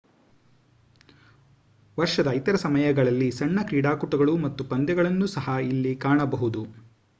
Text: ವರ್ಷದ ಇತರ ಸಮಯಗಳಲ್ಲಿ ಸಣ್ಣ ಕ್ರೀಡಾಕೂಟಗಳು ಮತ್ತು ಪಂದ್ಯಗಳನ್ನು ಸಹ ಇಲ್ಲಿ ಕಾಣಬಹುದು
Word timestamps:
ವರ್ಷದ 1.97 2.27
ಇತರ 2.31 2.55
ಸಮಯಗಳಲ್ಲಿ 2.55 3.31
ಸಣ್ಣ 3.31 3.59
ಕ್ರೀಡಾಕೂಟಗಳು 3.63 4.37
ಮತ್ತು 4.37 4.63
ಪಂದ್ಯಗಳನ್ನು 4.65 5.27
ಸಹ 5.27 5.57
ಇಲ್ಲಿ 5.63 5.95
ಕಾಣಬಹುದು 5.95 6.63